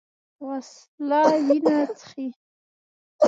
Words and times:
وسله 0.45 1.21
وینه 1.45 1.77
څښي 1.97 2.27